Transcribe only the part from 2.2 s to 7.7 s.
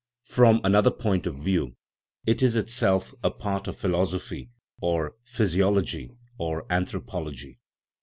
it is itself a part of philoso phy, or physiology, or anthropology.